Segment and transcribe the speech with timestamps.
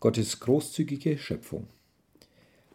[0.00, 1.66] Gottes großzügige Schöpfung.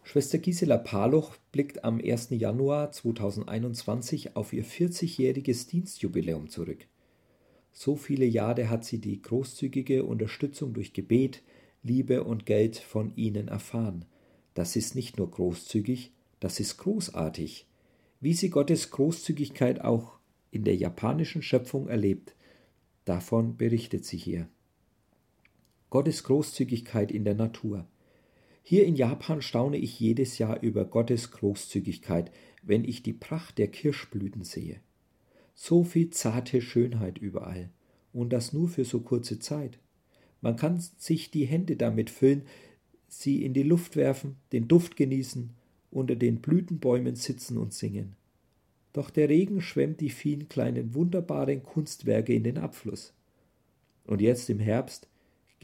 [0.02, 2.28] Schwester Gisela Paloch blickt am 1.
[2.32, 6.86] Januar 2021 auf ihr 40-jähriges Dienstjubiläum zurück.
[7.72, 11.42] So viele Jahre hat sie die großzügige Unterstützung durch Gebet,
[11.82, 14.04] Liebe und Geld von ihnen erfahren.
[14.52, 17.66] Das ist nicht nur großzügig, das ist großartig.
[18.20, 20.18] Wie sie Gottes Großzügigkeit auch
[20.50, 22.34] in der japanischen Schöpfung erlebt,
[23.06, 24.46] davon berichtet sie hier.
[25.94, 27.86] Gottes Großzügigkeit in der Natur.
[28.64, 32.32] Hier in Japan staune ich jedes Jahr über Gottes Großzügigkeit,
[32.64, 34.80] wenn ich die Pracht der Kirschblüten sehe.
[35.54, 37.70] So viel zarte Schönheit überall,
[38.12, 39.78] und das nur für so kurze Zeit.
[40.40, 42.42] Man kann sich die Hände damit füllen,
[43.06, 45.50] sie in die Luft werfen, den Duft genießen,
[45.92, 48.16] unter den Blütenbäumen sitzen und singen.
[48.92, 53.14] Doch der Regen schwemmt die vielen kleinen wunderbaren Kunstwerke in den Abfluss.
[54.06, 55.06] Und jetzt im Herbst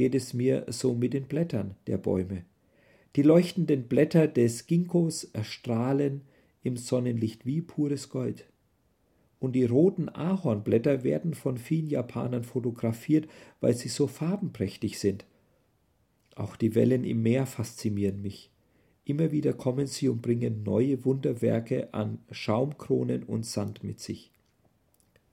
[0.01, 2.45] geht es mir so mit den Blättern der Bäume.
[3.17, 6.23] Die leuchtenden Blätter des Ginkgos erstrahlen
[6.63, 8.47] im Sonnenlicht wie pures Gold.
[9.41, 13.29] Und die roten Ahornblätter werden von vielen Japanern fotografiert,
[13.61, 15.27] weil sie so farbenprächtig sind.
[16.35, 18.49] Auch die Wellen im Meer faszinieren mich.
[19.05, 24.31] Immer wieder kommen sie und bringen neue Wunderwerke an Schaumkronen und Sand mit sich.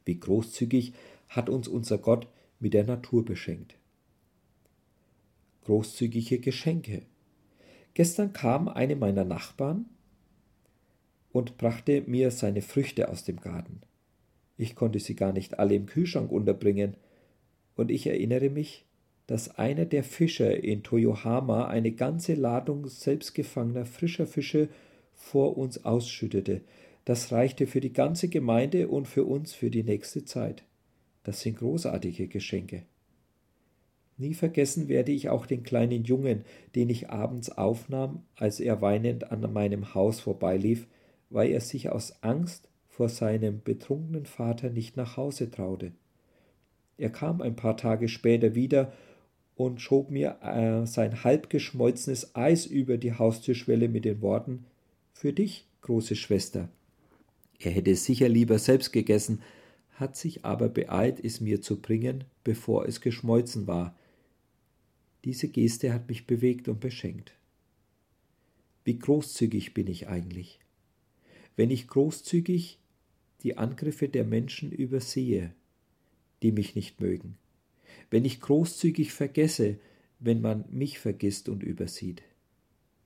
[0.04, 0.92] Wie großzügig
[1.30, 2.28] hat uns unser Gott
[2.60, 3.78] mit der Natur beschenkt
[5.68, 7.02] großzügige Geschenke.
[7.94, 9.86] Gestern kam eine meiner Nachbarn
[11.34, 13.82] und brachte mir seine Früchte aus dem Garten.
[14.56, 16.96] Ich konnte sie gar nicht alle im Kühlschrank unterbringen,
[17.76, 18.86] und ich erinnere mich,
[19.28, 24.70] dass einer der Fischer in Toyohama eine ganze Ladung selbstgefangener frischer Fische
[25.14, 26.62] vor uns ausschüttete.
[27.04, 30.64] Das reichte für die ganze Gemeinde und für uns für die nächste Zeit.
[31.24, 32.84] Das sind großartige Geschenke.
[34.18, 36.44] Nie vergessen werde ich auch den kleinen Jungen,
[36.76, 40.88] den ich abends aufnahm, als er weinend an meinem Haus vorbeilief,
[41.30, 45.92] weil er sich aus Angst vor seinem betrunkenen Vater nicht nach Hause traute.
[46.98, 48.92] Er kam ein paar Tage später wieder
[49.56, 54.66] und schob mir äh, sein halbgeschmolzenes Eis über die Haustürschwelle mit den Worten
[55.14, 56.70] Für dich, große Schwester.
[57.60, 59.42] Er hätte es sicher lieber selbst gegessen,
[59.94, 63.96] hat sich aber beeilt, es mir zu bringen, bevor es geschmolzen war,
[65.28, 67.34] diese Geste hat mich bewegt und beschenkt.
[68.86, 70.62] Wie großzügig bin ich eigentlich?
[71.58, 72.80] Wenn ich großzügig
[73.44, 75.54] die Angriffe der Menschen übersehe,
[76.44, 77.36] die mich nicht mögen,
[78.10, 79.80] wenn ich großzügig vergesse,
[80.20, 82.24] wenn man mich vergisst und übersieht,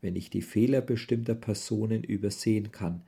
[0.01, 3.01] wenn ich die Fehler bestimmter Personen übersehen kann,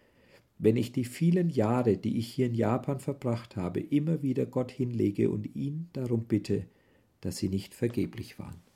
[0.57, 4.71] wenn ich die vielen Jahre, die ich hier in Japan verbracht habe, immer wieder Gott
[4.71, 6.65] hinlege und ihn darum bitte,
[7.21, 8.72] dass sie nicht vergeblich waren.